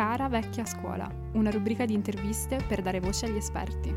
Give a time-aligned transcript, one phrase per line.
[0.00, 3.94] Cara vecchia scuola, una rubrica di interviste per dare voce agli esperti.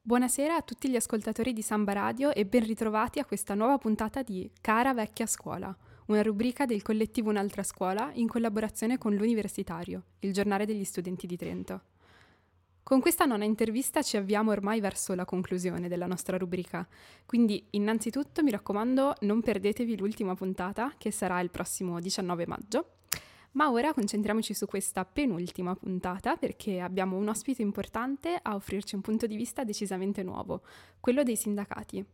[0.00, 4.22] Buonasera a tutti gli ascoltatori di Samba Radio e ben ritrovati a questa nuova puntata
[4.22, 5.76] di Cara vecchia scuola,
[6.06, 11.36] una rubrica del collettivo Un'altra scuola in collaborazione con l'Universitario, il giornale degli studenti di
[11.36, 11.80] Trento.
[12.84, 16.86] Con questa nona intervista ci avviamo ormai verso la conclusione della nostra rubrica,
[17.24, 22.96] quindi innanzitutto mi raccomando non perdetevi l'ultima puntata che sarà il prossimo 19 maggio.
[23.52, 29.00] Ma ora concentriamoci su questa penultima puntata perché abbiamo un ospite importante a offrirci un
[29.00, 30.62] punto di vista decisamente nuovo,
[30.98, 32.04] quello dei sindacati.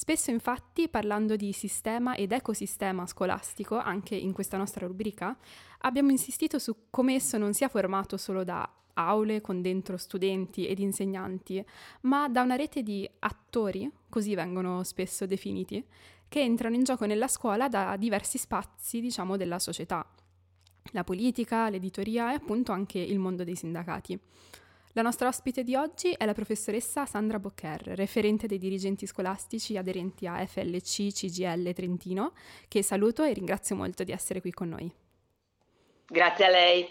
[0.00, 5.36] Spesso infatti, parlando di sistema ed ecosistema scolastico, anche in questa nostra rubrica,
[5.80, 10.78] abbiamo insistito su come esso non sia formato solo da aule con dentro studenti ed
[10.78, 11.62] insegnanti,
[12.04, 15.84] ma da una rete di attori, così vengono spesso definiti,
[16.28, 20.02] che entrano in gioco nella scuola da diversi spazi, diciamo, della società.
[20.92, 24.18] La politica, l'editoria e appunto anche il mondo dei sindacati.
[24.94, 30.26] La nostra ospite di oggi è la professoressa Sandra Boccher, referente dei dirigenti scolastici aderenti
[30.26, 32.32] a FLC CGL Trentino,
[32.66, 34.92] che saluto e ringrazio molto di essere qui con noi.
[36.06, 36.88] Grazie a lei.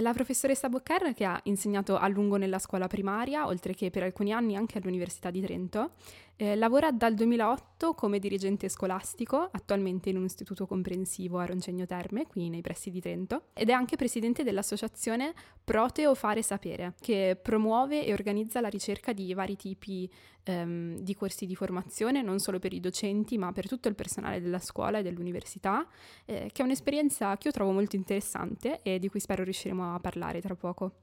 [0.00, 4.32] La professoressa Boccher, che ha insegnato a lungo nella scuola primaria, oltre che per alcuni
[4.32, 5.90] anni anche all'Università di Trento,
[6.36, 12.26] eh, lavora dal 2008 come dirigente scolastico, attualmente in un istituto comprensivo a Roncegno Terme,
[12.26, 18.04] qui nei pressi di Trento, ed è anche presidente dell'associazione Proteo Fare Sapere, che promuove
[18.04, 20.10] e organizza la ricerca di vari tipi
[20.44, 24.40] ehm, di corsi di formazione, non solo per i docenti, ma per tutto il personale
[24.40, 25.86] della scuola e dell'università,
[26.24, 30.00] eh, che è un'esperienza che io trovo molto interessante e di cui spero riusciremo a
[30.00, 31.01] parlare tra poco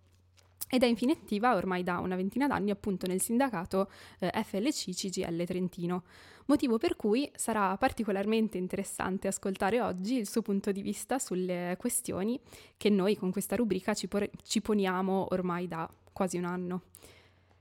[0.69, 5.43] ed è infine attiva ormai da una ventina d'anni appunto nel sindacato eh, FLC CGL
[5.45, 6.03] Trentino,
[6.45, 12.39] motivo per cui sarà particolarmente interessante ascoltare oggi il suo punto di vista sulle questioni
[12.77, 16.81] che noi con questa rubrica ci, por- ci poniamo ormai da quasi un anno.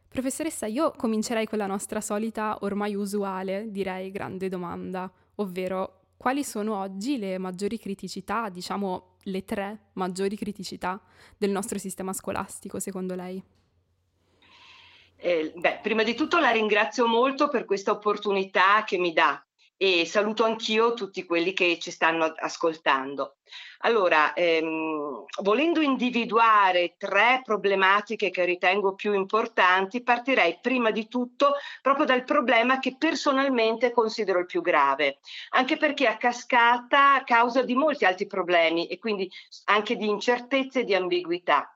[0.09, 6.77] Professoressa, io comincerei con la nostra solita, ormai usuale, direi grande domanda, ovvero quali sono
[6.77, 11.01] oggi le maggiori criticità, diciamo le tre maggiori criticità
[11.37, 13.43] del nostro sistema scolastico, secondo lei?
[15.17, 19.43] Eh, beh, prima di tutto la ringrazio molto per questa opportunità che mi dà
[19.79, 23.37] e saluto anch'io tutti quelli che ci stanno ascoltando.
[23.83, 32.05] Allora, ehm, volendo individuare tre problematiche che ritengo più importanti, partirei prima di tutto proprio
[32.05, 38.05] dal problema che personalmente considero il più grave, anche perché a cascata causa di molti
[38.05, 39.31] altri problemi e quindi
[39.67, 41.73] anche di incertezze e di ambiguità.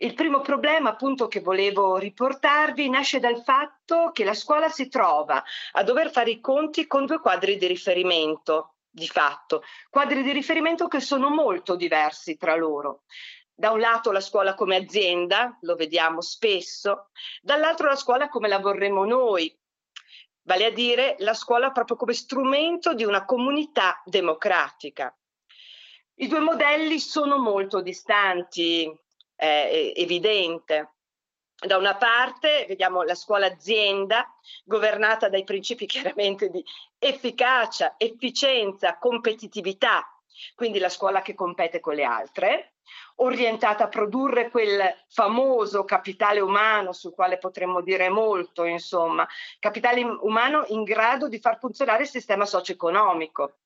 [0.00, 5.42] Il primo problema appunto che volevo riportarvi nasce dal fatto che la scuola si trova
[5.72, 10.86] a dover fare i conti con due quadri di riferimento, di fatto, quadri di riferimento
[10.86, 13.02] che sono molto diversi tra loro.
[13.52, 17.08] Da un lato la scuola come azienda, lo vediamo spesso,
[17.42, 19.52] dall'altro la scuola come la vorremmo noi,
[20.42, 25.12] vale a dire la scuola proprio come strumento di una comunità democratica.
[26.20, 28.88] I due modelli sono molto distanti,
[29.38, 30.94] è evidente.
[31.54, 34.26] Da una parte vediamo la scuola azienda
[34.64, 36.64] governata dai principi chiaramente di
[36.98, 40.06] efficacia, efficienza, competitività,
[40.54, 42.74] quindi la scuola che compete con le altre,
[43.16, 49.26] orientata a produrre quel famoso capitale umano sul quale potremmo dire molto, insomma,
[49.58, 53.58] capitale umano in grado di far funzionare il sistema socio-economico.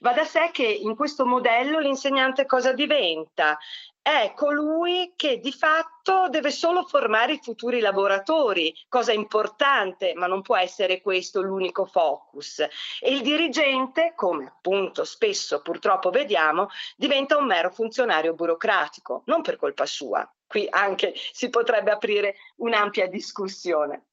[0.00, 3.58] Va da sé che in questo modello l'insegnante cosa diventa?
[4.06, 10.42] È colui che di fatto deve solo formare i futuri lavoratori, cosa importante, ma non
[10.42, 12.58] può essere questo l'unico focus.
[13.00, 19.56] E il dirigente, come appunto spesso purtroppo vediamo, diventa un mero funzionario burocratico, non per
[19.56, 20.30] colpa sua.
[20.46, 24.08] Qui anche si potrebbe aprire un'ampia discussione.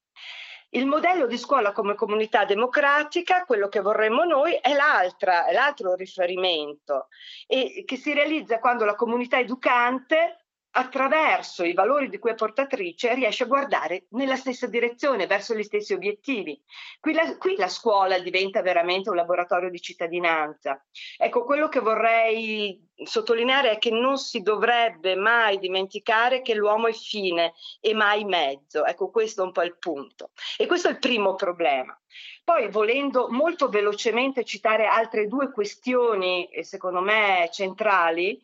[0.73, 7.07] Il modello di scuola come comunità democratica, quello che vorremmo noi, è, l'altro riferimento
[7.45, 10.40] e che si realizza quando la comunità educante
[10.71, 15.63] attraverso i valori di cui è portatrice riesce a guardare nella stessa direzione, verso gli
[15.63, 16.61] stessi obiettivi.
[16.99, 20.83] Qui la, qui la, scuola diventa veramente un laboratorio di cittadinanza.
[21.17, 26.93] Ecco, quello che vorrei sottolineare è che non si dovrebbe mai dimenticare che l'uomo è
[26.93, 28.85] fine e mai mezzo.
[28.85, 30.31] Ecco, questo è un po' il punto.
[30.57, 31.99] E questo è il primo problema.
[32.43, 38.41] Poi, volendo molto velocemente citare altre due questioni, secondo me centrali,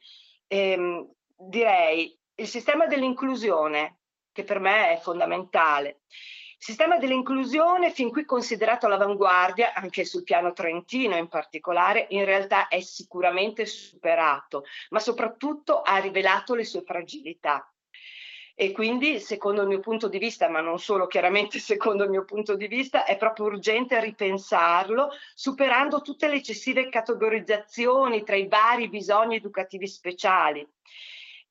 [0.47, 3.99] ehm, direi il sistema dell'inclusione,
[4.31, 6.01] che per me è fondamentale.
[6.59, 12.67] Il sistema dell'inclusione, fin qui considerato all'avanguardia, anche sul piano trentino in particolare, in realtà
[12.67, 17.71] è sicuramente superato, ma soprattutto ha rivelato le sue fragilità.
[18.59, 22.25] E quindi, secondo il mio punto di vista, ma non solo chiaramente secondo il mio
[22.25, 28.89] punto di vista, è proprio urgente ripensarlo, superando tutte le eccessive categorizzazioni tra i vari
[28.89, 30.67] bisogni educativi speciali.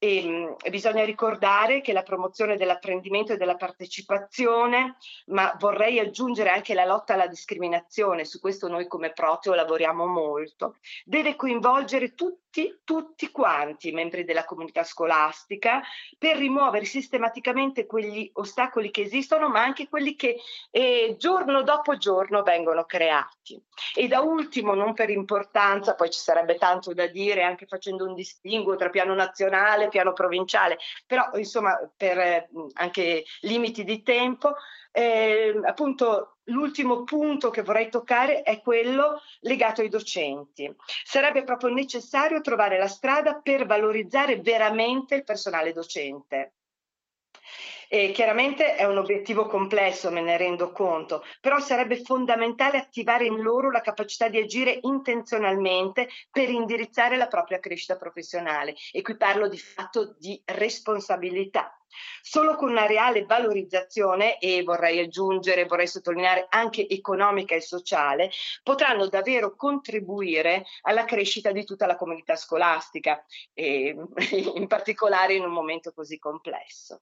[0.06, 6.74] E, ehm, bisogna ricordare che la promozione dell'apprendimento e della partecipazione, ma vorrei aggiungere anche
[6.74, 12.44] la lotta alla discriminazione, su questo noi come Proteo lavoriamo molto, deve coinvolgere tutti
[12.84, 15.82] tutti, quanti i membri della comunità scolastica
[16.16, 20.36] per rimuovere sistematicamente quegli ostacoli che esistono, ma anche quelli che
[20.70, 23.62] eh, giorno dopo giorno vengono creati.
[23.94, 28.14] E da ultimo, non per importanza, poi ci sarebbe tanto da dire anche facendo un
[28.14, 30.76] distinguo tra piano nazionale piano provinciale,
[31.06, 34.52] però insomma per eh, anche limiti di tempo,
[34.92, 40.70] eh, appunto l'ultimo punto che vorrei toccare è quello legato ai docenti.
[41.02, 46.55] Sarebbe proprio necessario trovare la strada per valorizzare veramente il personale docente.
[47.88, 53.40] E chiaramente è un obiettivo complesso, me ne rendo conto, però sarebbe fondamentale attivare in
[53.40, 58.74] loro la capacità di agire intenzionalmente per indirizzare la propria crescita professionale.
[58.90, 61.78] E qui parlo di fatto di responsabilità.
[62.20, 68.30] Solo con una reale valorizzazione, e vorrei aggiungere, vorrei sottolineare anche economica e sociale,
[68.62, 73.24] potranno davvero contribuire alla crescita di tutta la comunità scolastica,
[73.54, 77.00] in particolare in un momento così complesso.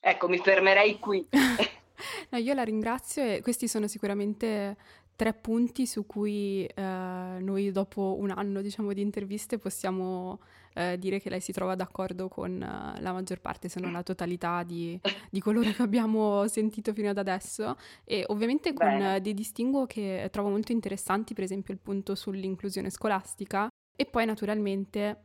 [0.00, 1.26] Ecco, mi fermerei qui.
[2.30, 4.76] no, io la ringrazio e questi sono sicuramente
[5.14, 10.40] tre punti su cui eh, noi dopo un anno diciamo, di interviste possiamo
[10.72, 14.02] eh, dire che lei si trova d'accordo con uh, la maggior parte, se non la
[14.02, 14.98] totalità di,
[15.28, 20.28] di, coloro che abbiamo sentito fino ad adesso e ovviamente con uh, dei distinguo che
[20.32, 25.24] trovo molto interessanti, per esempio il punto sull'inclusione scolastica e poi naturalmente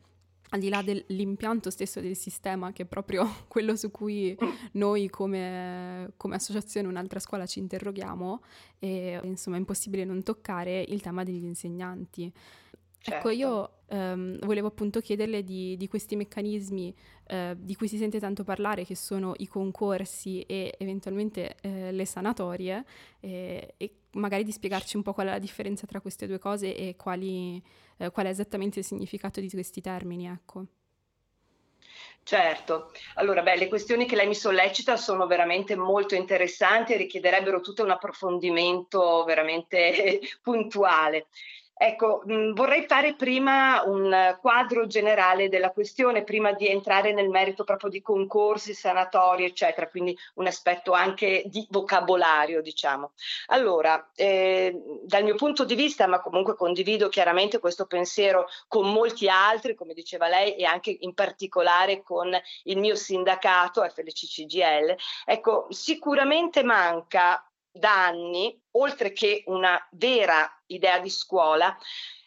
[0.50, 4.38] al di là dell'impianto stesso del sistema, che è proprio quello su cui
[4.74, 8.42] noi come, come associazione Un'altra Scuola ci interroghiamo,
[8.80, 12.32] e insomma è impossibile non toccare il tema degli insegnanti.
[13.06, 13.28] Certo.
[13.28, 16.96] Ecco, io ehm, volevo appunto chiederle di, di questi meccanismi
[17.28, 22.06] eh, di cui si sente tanto parlare, che sono i concorsi e eventualmente eh, le
[22.06, 22.84] sanatorie,
[23.20, 26.76] eh, e magari di spiegarci un po' qual è la differenza tra queste due cose
[26.76, 27.62] e quali,
[27.98, 30.66] eh, qual è esattamente il significato di questi termini, ecco.
[32.24, 37.62] Certo, allora beh, le questioni che lei mi sollecita sono veramente molto interessanti e richiederebbero
[37.62, 41.28] tutto un approfondimento veramente puntuale.
[41.78, 47.28] Ecco, mh, mm, vorrei fare prima un quadro generale della questione, prima di entrare nel
[47.28, 53.12] merito proprio di concorsi, sanatori, eccetera, quindi un aspetto anche di vocabolario, diciamo.
[53.48, 54.74] Allora, eh,
[55.04, 59.94] dal mio punto di vista, ma comunque condivido chiaramente questo pensiero con molti altri, come
[59.94, 62.32] diceva lei, e anche in particolare con
[62.64, 64.96] il mio sindacato FLCCGL,
[65.26, 67.46] ecco, sicuramente manca
[67.76, 71.78] da anni, oltre che una vera idea di scuola,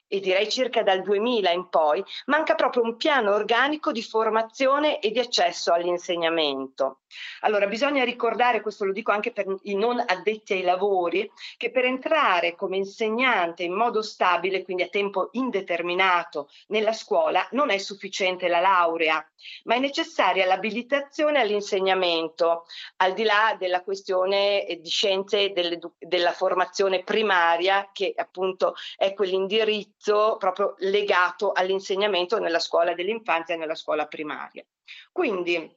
[0.09, 5.11] e direi circa dal 2000 in poi, manca proprio un piano organico di formazione e
[5.11, 7.01] di accesso all'insegnamento.
[7.41, 11.85] Allora, bisogna ricordare, questo lo dico anche per i non addetti ai lavori, che per
[11.85, 18.49] entrare come insegnante in modo stabile, quindi a tempo indeterminato nella scuola, non è sufficiente
[18.49, 19.25] la laurea,
[19.65, 22.65] ma è necessaria l'abilitazione all'insegnamento,
[22.97, 29.98] al di là della questione eh, di scienze della formazione primaria, che appunto è quell'indirizzo
[30.39, 34.65] proprio legato all'insegnamento nella scuola dell'infanzia e nella scuola primaria.
[35.13, 35.77] Quindi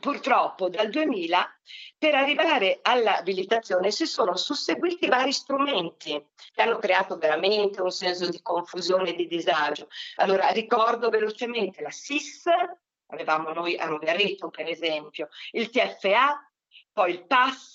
[0.00, 1.58] purtroppo dal 2000
[1.98, 8.42] per arrivare all'abilitazione si sono susseguiti vari strumenti che hanno creato veramente un senso di
[8.42, 9.88] confusione e di disagio.
[10.16, 12.44] Allora ricordo velocemente la SIS,
[13.06, 16.50] avevamo noi a Rovereto per esempio, il TFA,
[16.92, 17.74] poi il PAS,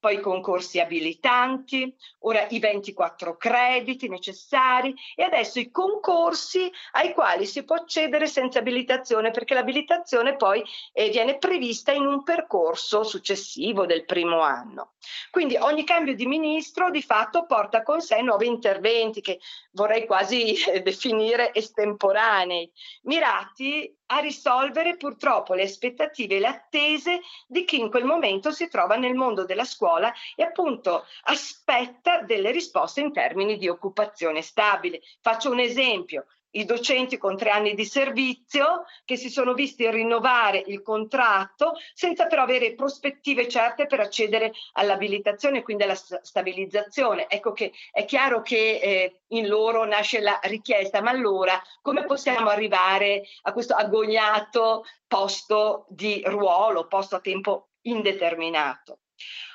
[0.00, 7.46] poi i concorsi abilitanti, ora i 24 crediti necessari e adesso i concorsi ai quali
[7.46, 10.62] si può accedere senza abilitazione perché l'abilitazione poi
[10.92, 14.92] eh, viene prevista in un percorso successivo del primo anno.
[15.30, 19.40] Quindi ogni cambio di ministro di fatto porta con sé nuovi interventi che
[19.72, 22.70] vorrei quasi eh, definire estemporanei,
[23.02, 28.68] mirati a risolvere purtroppo le aspettative e le attese di chi in quel momento si
[28.68, 35.00] trova nel mondo della scuola e appunto aspetta delle risposte in termini di occupazione stabile.
[35.20, 36.26] Faccio un esempio.
[36.58, 42.26] I docenti con tre anni di servizio che si sono visti rinnovare il contratto senza
[42.26, 47.28] però avere prospettive certe per accedere all'abilitazione e quindi alla stabilizzazione.
[47.28, 52.48] Ecco che è chiaro che eh, in loro nasce la richiesta, ma allora come possiamo
[52.48, 58.98] arrivare a questo agognato posto di ruolo, posto a tempo indeterminato?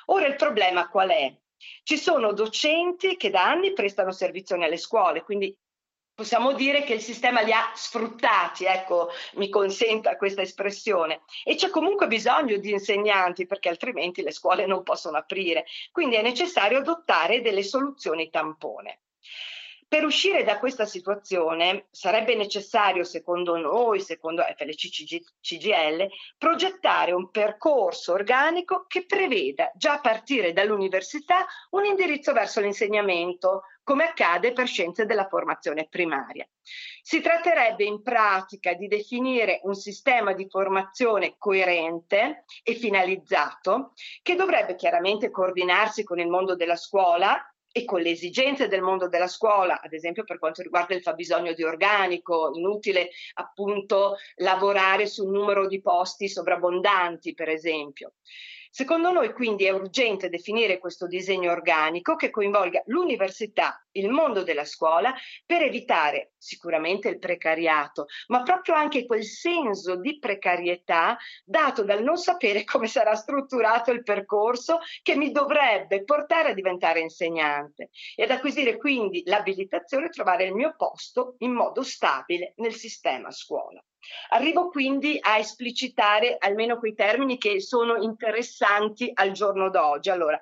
[0.06, 1.34] Ora il problema qual è?
[1.82, 5.54] Ci sono docenti che da anni prestano servizio nelle scuole, quindi
[6.14, 11.70] possiamo dire che il sistema li ha sfruttati, ecco, mi consenta questa espressione, e c'è
[11.70, 17.40] comunque bisogno di insegnanti perché altrimenti le scuole non possono aprire, quindi è necessario adottare
[17.40, 19.00] delle soluzioni tampone.
[19.86, 24.88] Per uscire da questa situazione sarebbe necessario, secondo noi, secondo FLC
[25.40, 33.62] CGL, progettare un percorso organico che preveda già a partire dall'università un indirizzo verso l'insegnamento,
[33.84, 36.48] come accade per scienze della formazione primaria.
[37.02, 44.74] Si tratterebbe in pratica di definire un sistema di formazione coerente e finalizzato che dovrebbe
[44.74, 47.38] chiaramente coordinarsi con il mondo della scuola
[47.76, 51.52] e con le esigenze del mondo della scuola, ad esempio per quanto riguarda il fabbisogno
[51.54, 58.12] di organico, inutile appunto lavorare sul numero di posti sovrabbondanti, per esempio.
[58.76, 64.64] Secondo noi quindi è urgente definire questo disegno organico che coinvolga l'università, il mondo della
[64.64, 65.14] scuola,
[65.46, 72.16] per evitare sicuramente il precariato, ma proprio anche quel senso di precarietà dato dal non
[72.16, 78.32] sapere come sarà strutturato il percorso che mi dovrebbe portare a diventare insegnante e ad
[78.32, 83.80] acquisire quindi l'abilitazione e trovare il mio posto in modo stabile nel sistema scuola.
[84.30, 90.10] Arrivo quindi a esplicitare almeno quei termini che sono interessanti al giorno d'oggi.
[90.10, 90.40] Allora,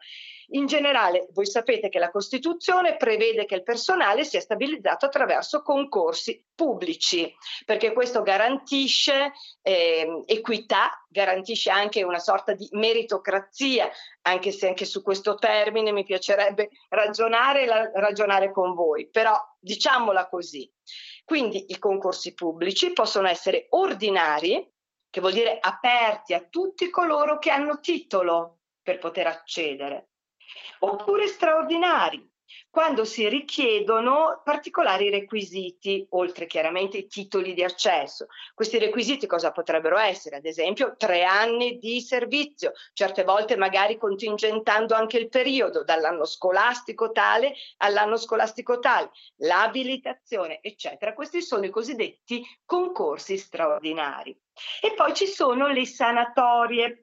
[0.55, 6.45] in generale, voi sapete che la Costituzione prevede che il personale sia stabilizzato attraverso concorsi
[6.55, 13.91] pubblici, perché questo garantisce eh, equità, garantisce anche una sorta di meritocrazia,
[14.23, 20.29] anche se anche su questo termine mi piacerebbe ragionare, la, ragionare con voi, però diciamola
[20.29, 20.71] così.
[21.25, 24.71] Quindi i concorsi pubblici possono essere ordinari,
[25.09, 30.11] che vuol dire aperti a tutti coloro che hanno titolo per poter accedere,
[30.81, 32.32] oppure straordinari,
[32.73, 38.29] quando si richiedono particolari requisiti, oltre chiaramente i titoli di accesso.
[38.55, 40.37] Questi requisiti cosa potrebbero essere?
[40.37, 47.13] Ad esempio, tre anni di servizio, certe volte magari contingentando anche il periodo, dall'anno scolastico
[47.13, 49.11] tale all'anno scolastico tale,
[49.41, 51.13] l'abilitazione, eccetera.
[51.13, 54.35] Questi sono i cosiddetti concorsi straordinari.
[54.81, 57.02] E poi ci sono le sanatorie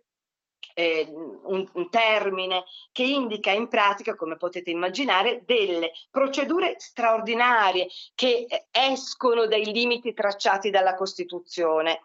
[0.80, 8.46] eh, un, un, termine che indica in pratica, come potete immaginare, delle procedure straordinarie che
[8.48, 12.00] eh, escono dai limiti tracciati dalla Costituzione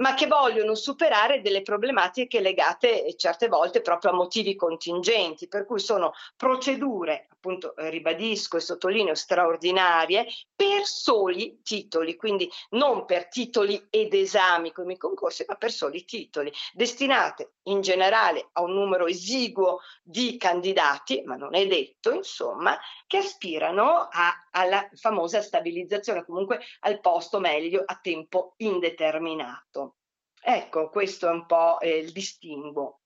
[0.00, 5.64] ma che vogliono superare delle problematiche legate eh, certe volte proprio a motivi contingenti, per
[5.64, 13.28] cui sono procedure, appunto eh, ribadisco e sottolineo, straordinarie per soli titoli, quindi non per
[13.28, 18.72] titoli ed esami come i concorsi, ma per soli titoli, destinate in generale a un
[18.72, 26.24] numero esiguo di candidati, ma non è detto, insomma, che aspirano a, alla famosa stabilizzazione,
[26.24, 29.96] comunque al posto meglio a tempo indeterminato.
[30.42, 33.00] Ecco, questo è un po' eh, il distinguo.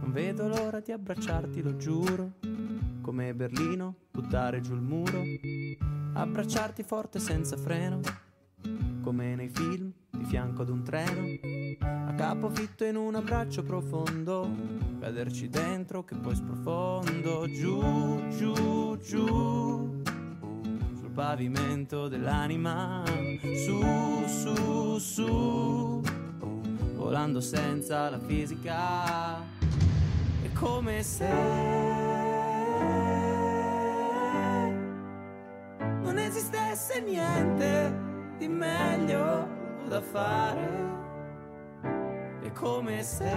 [0.00, 2.32] Non vedo l'ora di abbracciarti, lo giuro,
[3.02, 5.22] come Berlino, buttare giù il muro,
[6.14, 8.00] abbracciarti forte senza freno,
[9.02, 9.92] come nei film,
[10.28, 11.38] fianco ad un treno,
[11.80, 14.48] a capo fitto in un abbraccio profondo,
[15.00, 20.04] caderci dentro che poi sprofondo, giù, giù, giù
[21.16, 23.02] pavimento dell'anima,
[23.64, 23.82] su,
[24.26, 26.02] su, su,
[26.94, 29.40] volando senza la fisica,
[30.42, 31.32] è come se
[36.02, 37.98] non esistesse niente
[38.36, 38.85] di meglio
[39.88, 40.84] da fare,
[42.42, 43.32] è come se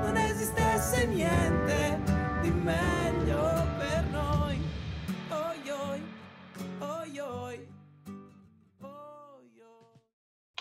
[0.00, 2.00] non esistesse niente
[2.42, 2.98] di meglio.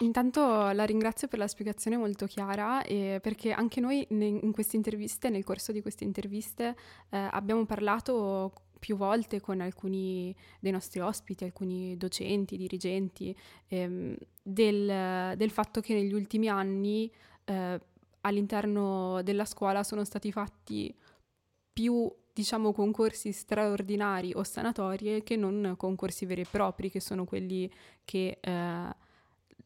[0.02, 0.42] Intanto
[0.72, 5.44] la ringrazio per la spiegazione molto chiara e perché anche noi in queste interviste, nel
[5.44, 6.76] corso di queste interviste,
[7.10, 13.36] eh, abbiamo parlato più volte con alcuni dei nostri ospiti, alcuni docenti, dirigenti,
[13.68, 17.12] ehm, del, del, fatto che negli ultimi anni
[17.46, 17.82] eh,
[18.22, 20.94] all'interno della scuola sono stati fatti
[21.74, 27.72] più diciamo concorsi straordinari o sanatorie che non concorsi veri e propri, che sono quelli
[28.06, 28.96] che eh,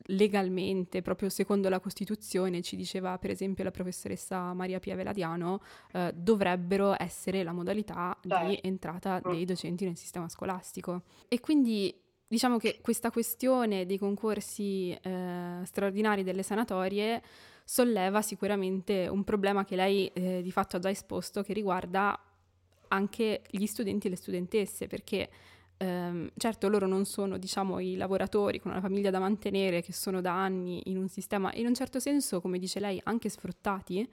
[0.06, 5.62] legalmente, proprio secondo la Costituzione, ci diceva per esempio la professoressa Maria Pia Veladiano,
[5.94, 8.48] eh, dovrebbero essere la modalità Beh.
[8.48, 9.32] di entrata mm.
[9.32, 11.04] dei docenti nel sistema scolastico.
[11.28, 11.94] E quindi
[12.28, 17.22] diciamo che questa questione dei concorsi eh, straordinari delle sanatorie
[17.64, 22.20] solleva sicuramente un problema che lei eh, di fatto ha già esposto che riguarda
[22.90, 25.30] anche gli studenti e le studentesse, perché
[25.82, 30.22] ehm, certo loro non sono, diciamo, i lavoratori con una famiglia da mantenere che sono
[30.22, 34.08] da anni in un sistema, in un certo senso, come dice lei, anche sfruttati,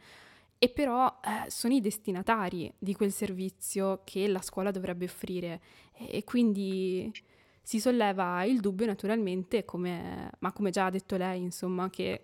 [0.60, 5.60] e però eh, sono i destinatari di quel servizio che la scuola dovrebbe offrire.
[5.92, 7.12] E, e quindi
[7.62, 12.22] si solleva il dubbio naturalmente, come, ma come già ha detto lei, insomma, che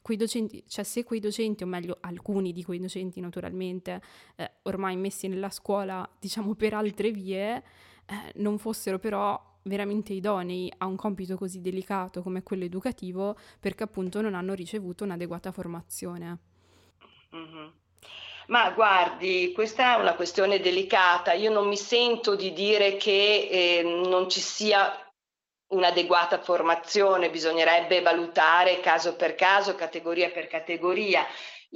[0.00, 4.00] quei docenti, cioè se quei docenti, o meglio alcuni di quei docenti naturalmente,
[4.36, 7.60] eh, ormai messi nella scuola, diciamo per altre vie,
[8.06, 13.82] eh, non fossero però veramente idonei a un compito così delicato come quello educativo perché
[13.82, 16.38] appunto non hanno ricevuto un'adeguata formazione.
[17.34, 17.66] Mm-hmm.
[18.48, 21.32] Ma guardi, questa è una questione delicata.
[21.32, 24.92] Io non mi sento di dire che eh, non ci sia
[25.68, 31.26] un'adeguata formazione, bisognerebbe valutare caso per caso, categoria per categoria.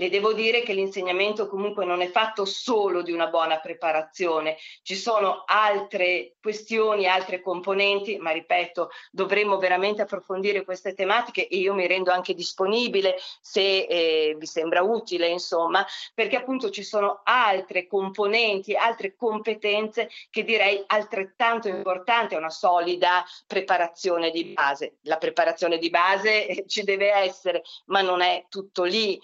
[0.01, 4.97] Le devo dire che l'insegnamento comunque non è fatto solo di una buona preparazione, ci
[4.97, 11.87] sono altre questioni, altre componenti, ma ripeto, dovremmo veramente approfondire queste tematiche e io mi
[11.87, 18.75] rendo anche disponibile se eh, vi sembra utile, insomma, perché appunto ci sono altre componenti,
[18.75, 24.97] altre competenze che direi altrettanto importanti a una solida preparazione di base.
[25.03, 29.21] La preparazione di base eh, ci deve essere, ma non è tutto lì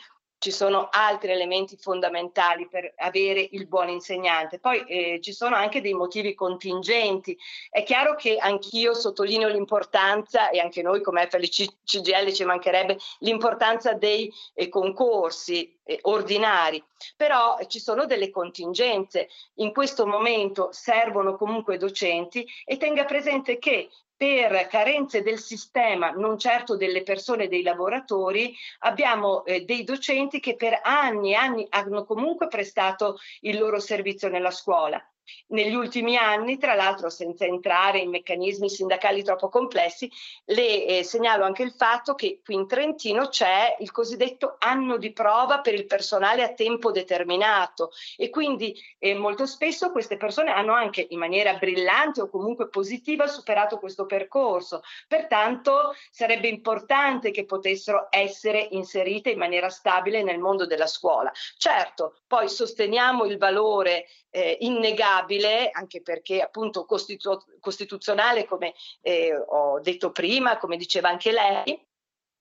[0.46, 4.60] ci sono altri elementi fondamentali per avere il buon insegnante.
[4.60, 7.36] Poi eh, ci sono anche dei motivi contingenti.
[7.68, 13.94] È chiaro che anch'io sottolineo l'importanza, e anche noi come FLC CGL ci mancherebbe, l'importanza
[13.94, 16.80] dei eh, concorsi eh, ordinari,
[17.16, 19.28] però ci sono delle contingenze.
[19.54, 26.38] In questo momento servono comunque docenti e tenga presente che per carenze del sistema, non
[26.38, 32.04] certo delle persone, dei lavoratori, abbiamo eh, dei docenti che per anni e anni hanno
[32.04, 35.02] comunque prestato il loro servizio nella scuola.
[35.48, 40.10] Negli ultimi anni, tra l'altro senza entrare in meccanismi sindacali troppo complessi,
[40.46, 45.12] le eh, segnalo anche il fatto che qui in Trentino c'è il cosiddetto anno di
[45.12, 50.74] prova per il personale a tempo determinato e quindi eh, molto spesso queste persone hanno
[50.74, 54.82] anche in maniera brillante o comunque positiva superato questo percorso.
[55.08, 61.32] Pertanto sarebbe importante che potessero essere inserite in maniera stabile nel mondo della scuola.
[61.56, 69.80] Certo, poi sosteniamo il valore eh, innegabile, anche perché appunto costitu- costituzionale, come eh, ho
[69.80, 71.82] detto prima, come diceva anche lei,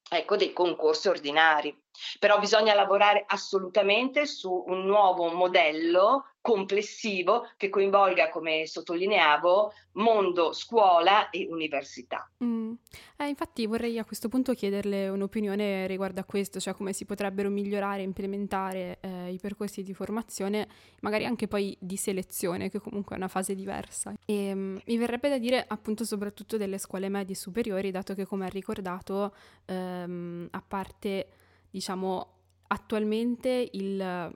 [0.09, 1.73] ecco, dei concorsi ordinari.
[2.19, 11.31] Però bisogna lavorare assolutamente su un nuovo modello complessivo che coinvolga, come sottolineavo, mondo, scuola
[11.31, 12.29] e università.
[12.43, 12.73] Mm.
[13.17, 17.49] Eh, infatti vorrei a questo punto chiederle un'opinione riguardo a questo, cioè come si potrebbero
[17.49, 20.67] migliorare e implementare eh, i percorsi di formazione,
[21.01, 24.13] magari anche poi di selezione, che comunque è una fase diversa.
[24.23, 28.45] E, um, mi verrebbe da dire appunto soprattutto delle scuole medie superiori, dato che come
[28.45, 29.33] ha ricordato,
[29.65, 31.27] um, a parte
[31.71, 32.33] diciamo
[32.67, 34.33] attualmente il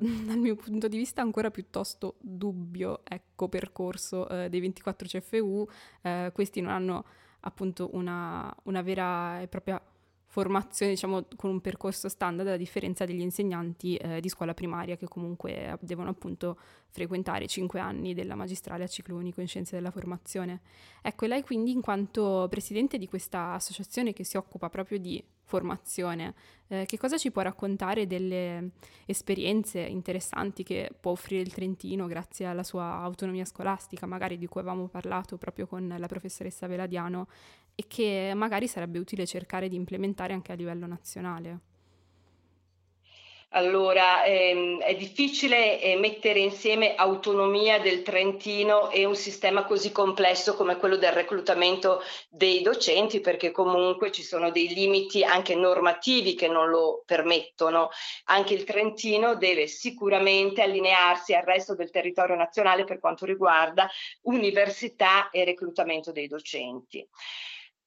[0.26, 5.68] dal mio punto di vista ancora piuttosto dubbio ecco, percorso eh, dei 24 CFU,
[6.02, 7.04] eh, questi non hanno
[7.40, 9.80] appunto una, una, vera e propria
[10.32, 15.08] formazione diciamo con un percorso standard a differenza degli insegnanti eh, di scuola primaria che
[15.08, 16.56] comunque devono appunto
[16.88, 20.60] frequentare 5 anni della magistrale a ciclo unico in scienze della formazione.
[21.02, 26.34] Ecco, lei quindi in quanto presidente di questa associazione che si occupa proprio di formazione.
[26.68, 28.70] Eh, che cosa ci può raccontare delle
[29.06, 34.60] esperienze interessanti che può offrire il Trentino grazie alla sua autonomia scolastica, magari di cui
[34.60, 37.26] avevamo parlato proprio con la professoressa Veladiano
[37.80, 41.60] e che magari sarebbe utile cercare di implementare anche a livello nazionale?
[43.52, 50.54] Allora, ehm, è difficile eh, mettere insieme autonomia del Trentino e un sistema così complesso
[50.54, 56.46] come quello del reclutamento dei docenti, perché comunque ci sono dei limiti anche normativi che
[56.46, 57.88] non lo permettono.
[58.26, 63.90] Anche il Trentino deve sicuramente allinearsi al resto del territorio nazionale per quanto riguarda
[64.22, 67.04] università e reclutamento dei docenti.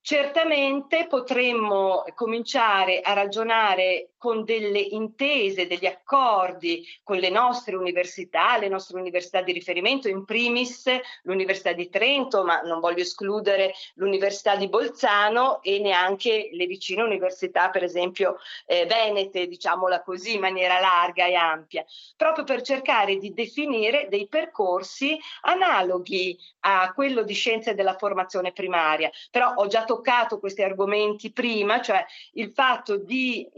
[0.03, 8.67] Certamente potremmo cominciare a ragionare con delle intese, degli accordi con le nostre università, le
[8.67, 10.89] nostre università di riferimento, in primis
[11.23, 17.69] l'Università di Trento, ma non voglio escludere l'Università di Bolzano e neanche le vicine università,
[17.69, 21.85] per esempio eh, venete, diciamola così, in maniera larga e ampia,
[22.17, 29.09] proprio per cercare di definire dei percorsi analoghi a quello di scienze della formazione primaria.
[29.31, 29.92] Però ho già toccato
[30.39, 33.49] questi argomenti prima, cioè il fatto di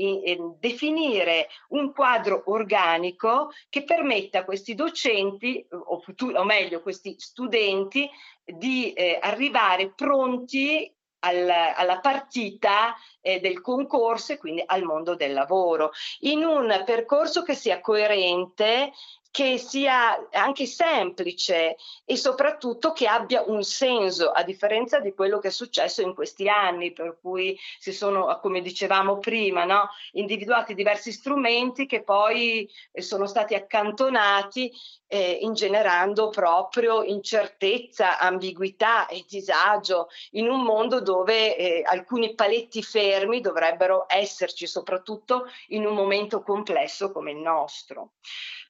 [0.59, 8.09] definire un quadro organico che permetta a questi docenti, o, futuri, o meglio questi studenti,
[8.43, 15.33] di eh, arrivare pronti al, alla partita eh, del concorso e quindi al mondo del
[15.33, 18.91] lavoro, in un percorso che sia coerente
[19.35, 25.49] che sia anche semplice e soprattutto che abbia un senso, a differenza di quello che
[25.49, 31.11] è successo in questi anni, per cui si sono, come dicevamo prima, no, individuati diversi
[31.11, 34.71] strumenti che poi eh, sono stati accantonati
[35.07, 43.41] eh, ingenerando proprio incertezza, ambiguità e disagio in un mondo dove eh, alcuni paletti fermi
[43.41, 48.11] dovrebbero esserci, soprattutto in un momento complesso come il nostro.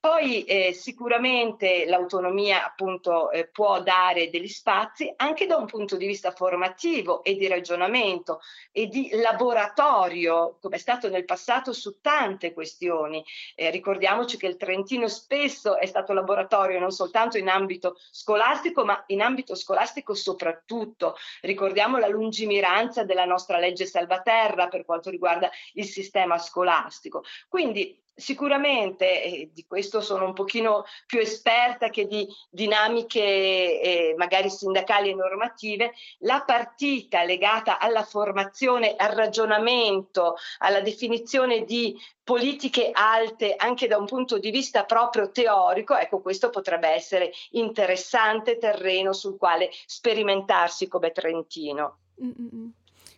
[0.06, 6.06] Poi eh, sicuramente l'autonomia appunto eh, può dare degli spazi anche da un punto di
[6.06, 8.40] vista formativo e di ragionamento
[8.72, 13.26] e di laboratorio, come è stato nel passato su tante questioni.
[13.56, 19.04] Eh, ricordiamoci che il Trentino spesso è stato laboratorio non soltanto in ambito scolastico, ma
[19.08, 21.16] in ambito scolastico soprattutto.
[21.42, 27.24] Ricordiamo la lungimiranza della nostra legge Salvaterra per quanto riguarda il sistema scolastico.
[27.50, 34.50] Quindi Sicuramente, eh, di questo sono un pochino più esperta che di dinamiche eh, magari
[34.50, 43.56] sindacali e normative, la partita legata alla formazione, al ragionamento, alla definizione di politiche alte
[43.58, 49.38] anche da un punto di vista proprio teorico, ecco questo potrebbe essere interessante terreno sul
[49.38, 51.98] quale sperimentarsi come Trentino.
[52.24, 52.72] Mm-mm.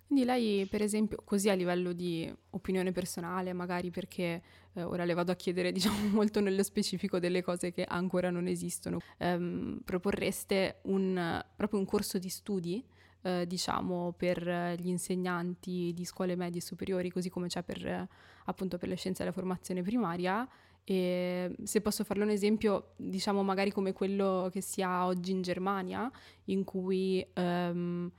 [0.08, 4.42] Quindi lei, per esempio, così a livello di opinione personale, magari perché
[4.78, 8.48] eh, ora le vado a chiedere, diciamo, molto nello specifico delle cose che ancora non
[8.48, 12.84] esistono, ehm, proporreste un, proprio un corso di studi,
[13.24, 18.08] eh, diciamo, per gli insegnanti di scuole medie e superiori, così come c'è per,
[18.46, 20.48] appunto, per le scienze della formazione primaria,
[20.84, 25.42] e se posso farle un esempio, diciamo magari come quello che si ha oggi in
[25.42, 26.10] Germania,
[26.46, 28.10] in cui um,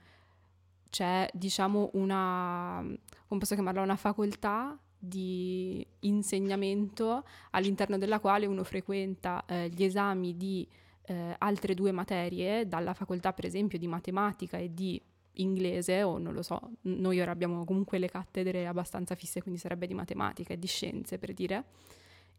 [0.91, 2.83] c'è, diciamo, una,
[3.27, 10.35] come posso chiamarla, una facoltà di insegnamento all'interno della quale uno frequenta eh, gli esami
[10.35, 10.67] di
[11.03, 15.01] eh, altre due materie, dalla facoltà per esempio di matematica e di
[15.33, 19.87] inglese, o non lo so, noi ora abbiamo comunque le cattedre abbastanza fisse, quindi sarebbe
[19.87, 21.63] di matematica e di scienze per dire,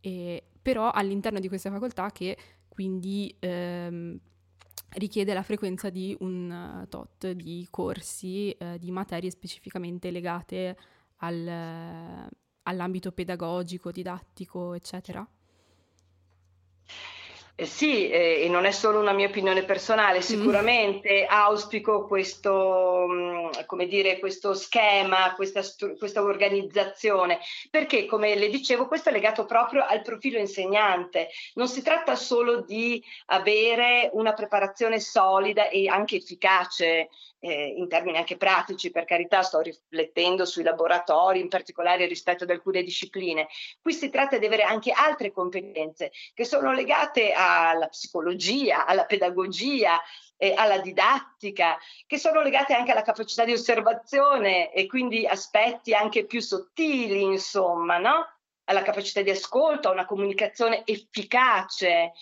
[0.00, 2.36] e, però all'interno di questa facoltà che
[2.68, 4.18] quindi ehm,
[4.90, 10.76] richiede la frequenza di un uh, tot di corsi uh, di materie specificamente legate
[11.18, 12.28] al,
[12.70, 15.26] all'ambito pedagogico, didattico, eccetera?
[17.60, 20.22] Eh sì, eh, e non è solo una mia opinione personale, mm.
[20.22, 21.26] sicuramente mm.
[21.28, 25.60] auspico questo, mm, come dire, questo schema, questa,
[25.98, 31.28] questa, organizzazione, perché come le dicevo questo è legato proprio al profilo insegnante.
[31.52, 38.18] Non si tratta solo di avere una preparazione solida e anche efficace eh, in termini
[38.18, 43.48] anche pratici, per carità sto riflettendo sui laboratori, in particolare rispetto ad alcune discipline.
[43.80, 50.00] Qui si tratta di avere anche altre competenze che sono legate alla psicologia, alla pedagogia,
[50.36, 56.24] eh, alla didattica, che sono legate anche alla capacità di osservazione e quindi aspetti anche
[56.24, 58.26] più sottili, insomma, no?
[58.70, 62.12] Alla capacità di ascolto, a una comunicazione efficace,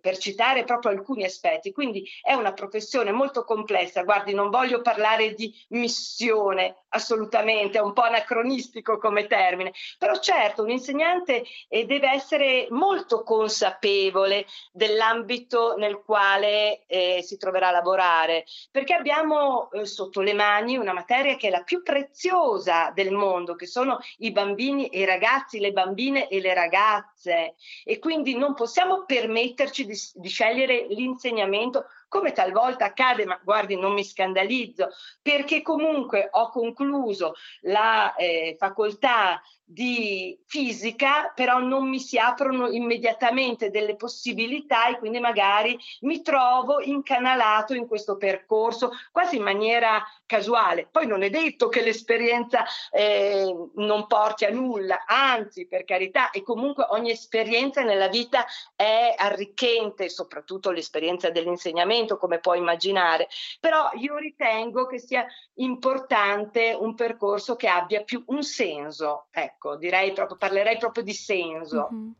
[0.00, 1.72] per citare proprio alcuni aspetti.
[1.72, 4.02] Quindi è una professione molto complessa.
[4.02, 10.62] Guardi, non voglio parlare di missione, assolutamente, è un po' anacronistico come termine, però certo
[10.62, 18.44] un insegnante eh, deve essere molto consapevole dell'ambito nel quale eh, si troverà a lavorare,
[18.70, 23.54] perché abbiamo eh, sotto le mani una materia che è la più preziosa del mondo,
[23.54, 25.97] che sono i bambini e i ragazzi, le bambine
[26.28, 27.56] e le ragazze.
[27.84, 33.92] E quindi non possiamo permetterci di, di scegliere l'insegnamento come talvolta accade, ma guardi non
[33.92, 34.88] mi scandalizzo,
[35.22, 39.40] perché comunque ho concluso la eh, facoltà
[39.70, 46.80] di fisica, però non mi si aprono immediatamente delle possibilità e quindi magari mi trovo
[46.80, 50.88] incanalato in questo percorso quasi in maniera casuale.
[50.90, 56.42] Poi non è detto che l'esperienza eh, non porti a nulla, anzi per carità, e
[56.42, 63.28] comunque ogni esperienza nella vita è arricchente, soprattutto l'esperienza dell'insegnamento, come puoi immaginare,
[63.60, 69.26] però io ritengo che sia importante un percorso che abbia più un senso.
[69.30, 71.88] Ecco, direi proprio, parlerei proprio di senso.
[71.92, 72.10] Mm-hmm.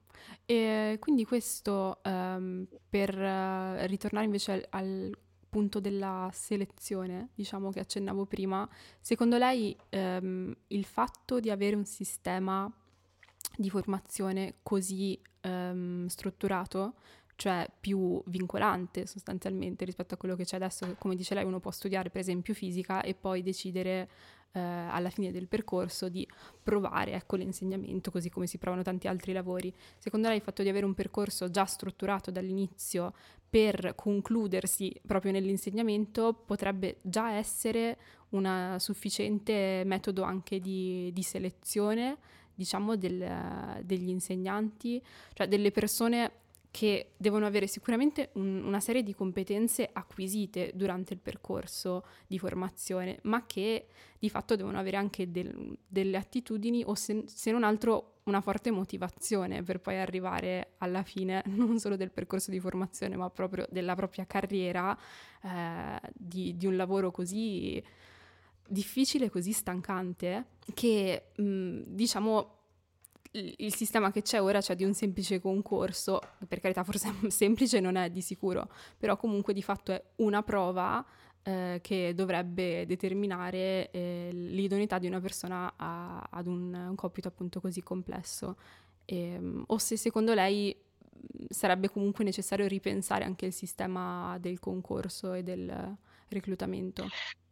[0.51, 5.19] E quindi questo, um, per uh, ritornare invece al, al,
[5.51, 8.69] punto della selezione, diciamo che accennavo prima,
[9.01, 12.71] secondo lei um, il fatto di avere un sistema
[13.57, 16.95] di formazione così um, strutturato,
[17.39, 21.71] cioè più vincolante sostanzialmente rispetto a quello che c'è adesso, come dice lei, uno può
[21.71, 24.09] studiare per esempio fisica e poi decidere
[24.51, 26.27] eh, alla fine del percorso di
[26.61, 29.73] provare ecco, l'insegnamento, così come si provano tanti altri lavori.
[29.99, 33.15] Secondo lei il fatto di avere un percorso già strutturato dall'inizio
[33.49, 37.99] per concludersi proprio nell'insegnamento potrebbe già essere
[38.31, 42.17] un sufficiente metodo anche di, di selezione,
[42.53, 45.01] diciamo, del, degli insegnanti,
[45.35, 46.47] cioè delle persone
[46.79, 53.19] che devono avere sicuramente un, una serie di competenze acquisite durante il percorso di formazione,
[53.23, 58.21] ma che di fatto devono avere anche del, delle attitudini o se, se, non altro
[58.27, 63.29] una forte motivazione per poi arrivare alla fine non solo del percorso di formazione, ma
[63.29, 64.97] proprio della propria carriera
[65.43, 67.83] eh, di, di un lavoro così
[68.69, 72.58] difficile, così stancante, che mh, diciamo
[73.33, 77.97] il sistema che c'è ora, cioè di un semplice concorso, per carità forse semplice non
[77.97, 81.05] è di sicuro, però comunque di fatto è una prova
[81.43, 87.61] eh, che dovrebbe determinare eh, l'idoneità di una persona a, ad un, un, compito appunto
[87.61, 88.57] così complesso.
[89.05, 90.77] E, ehm, o se secondo lei
[91.49, 95.97] sarebbe comunque necessario ripensare anche il sistema del concorso e del
[96.29, 97.07] reclutamento.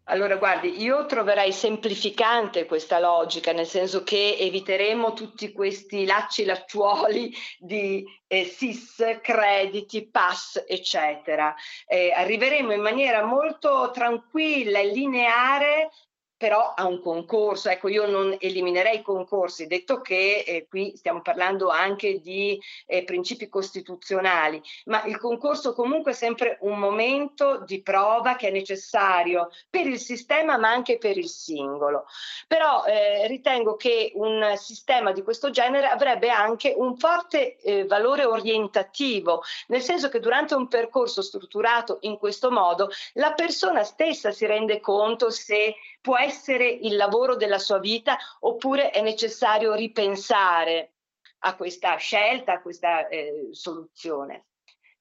[0.08, 7.34] Allora, guardi, io troverei semplificante questa logica, nel senso che eviteremo tutti questi lacci lacciuoli
[7.58, 11.52] di eh, SIS, crediti, pass, eccetera.
[11.86, 15.90] Eh, arriveremo in maniera molto tranquilla e lineare
[16.36, 17.68] però a un concorso.
[17.68, 23.04] Ecco, io non eliminerei i concorsi, detto che eh, qui stiamo parlando anche di eh,
[23.04, 29.50] principi costituzionali, ma il concorso comunque è sempre un momento di prova che è necessario
[29.70, 32.06] per il sistema ma anche per il singolo.
[32.46, 38.24] Però eh, ritengo che un sistema di questo genere avrebbe anche un forte eh, valore
[38.24, 44.46] orientativo, nel senso che durante un percorso strutturato in questo modo la persona stessa si
[44.46, 45.74] rende conto se
[46.06, 50.92] può essere il lavoro della sua vita oppure è necessario ripensare
[51.40, 54.44] a questa scelta, a questa eh, soluzione.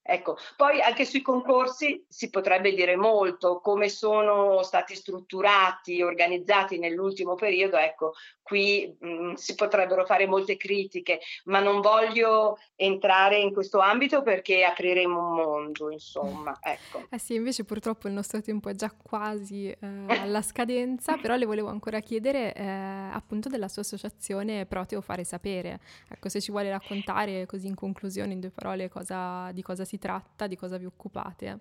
[0.08, 7.34] Ecco, poi anche sui concorsi si potrebbe dire molto, come sono stati strutturati, organizzati nell'ultimo
[7.34, 8.14] periodo, ecco,
[8.44, 14.22] qui mh, mm, si potrebbero fare molte critiche, ma non voglio entrare in questo ambito
[14.22, 17.08] perché apriremo un mondo, insomma, ecco.
[17.10, 21.46] Eh sì, invece purtroppo il nostro tempo è già quasi eh, alla scadenza, però le
[21.46, 26.70] volevo ancora chiedere eh, appunto della sua associazione Proteo Fare Sapere, ecco, se ci vuole
[26.70, 30.78] raccontare così in conclusione, in due parole, cosa, di cosa si si tratta, di cosa
[30.78, 31.60] vi occupate.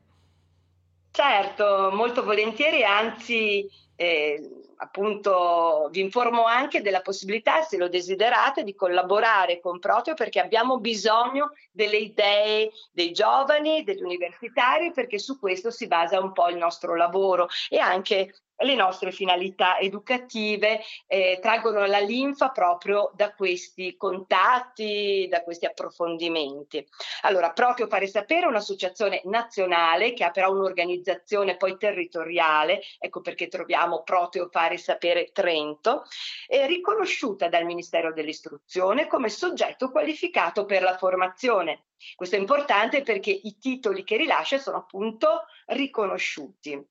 [1.10, 8.74] Certo, molto volentieri, anzi eh, appunto vi informo anche della possibilità, se lo desiderate, di
[8.74, 15.70] collaborare con Proteo perché abbiamo bisogno delle idee dei giovani, degli universitari, perché su questo
[15.70, 21.84] si basa un po' il nostro lavoro e anche le nostre finalità educative eh, traggono
[21.86, 26.86] la linfa proprio da questi contatti, da questi approfondimenti.
[27.22, 33.48] Allora, proprio Fare Sapere è un'associazione nazionale che ha però un'organizzazione poi territoriale, ecco perché
[33.48, 36.04] troviamo Proteo Fare Sapere Trento,
[36.46, 41.88] è riconosciuta dal Ministero dell'Istruzione come soggetto qualificato per la formazione.
[42.14, 46.82] Questo è importante perché i titoli che rilascia sono appunto riconosciuti.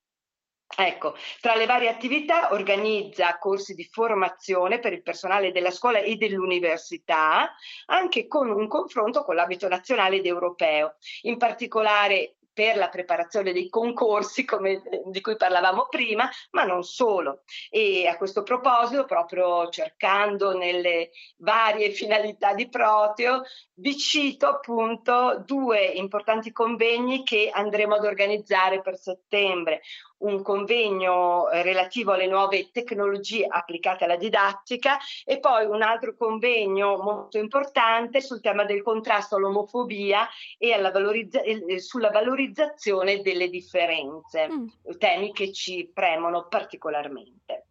[0.75, 6.15] Ecco, tra le varie attività organizza corsi di formazione per il personale della scuola e
[6.15, 7.55] dell'università,
[7.87, 10.95] anche con un confronto con l'ambito nazionale ed europeo.
[11.23, 17.43] In particolare per la preparazione dei concorsi come, di cui parlavamo prima, ma non solo.
[17.69, 23.41] E a questo proposito, proprio cercando nelle varie finalità di Proteo,
[23.75, 29.81] vi cito appunto due importanti convegni che andremo ad organizzare per settembre
[30.23, 36.97] un convegno eh, relativo alle nuove tecnologie applicate alla didattica e poi un altro convegno
[36.97, 41.41] molto importante sul tema del contrasto all'omofobia e valorizza-
[41.77, 44.67] sulla valorizzazione delle differenze, mm.
[44.97, 47.65] temi che ci premono particolarmente.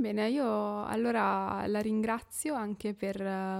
[0.00, 3.18] Bene, io allora la ringrazio anche per,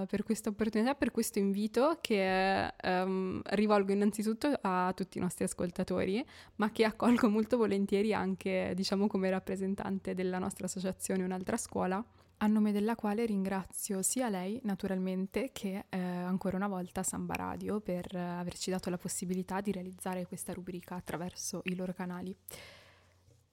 [0.09, 6.25] per questa opportunità, per questo invito che um, rivolgo innanzitutto a tutti i nostri ascoltatori,
[6.57, 12.03] ma che accolgo molto volentieri anche, diciamo, come rappresentante della nostra associazione Un'altra scuola,
[12.39, 17.81] a nome della quale ringrazio sia lei, naturalmente, che eh, ancora una volta Samba Radio
[17.81, 22.35] per eh, averci dato la possibilità di realizzare questa rubrica attraverso i loro canali.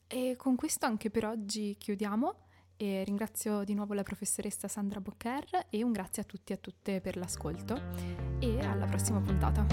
[0.08, 2.46] E con questo anche per oggi chiudiamo.
[2.80, 6.60] E ringrazio di nuovo la professoressa Sandra Boccher e un grazie a tutti e a
[6.60, 7.76] tutte per l'ascolto
[8.38, 9.66] e alla prossima puntata.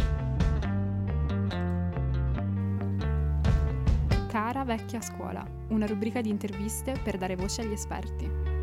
[4.27, 8.54] Cara vecchia scuola, una rubrica di interviste per dare voce agli esperti.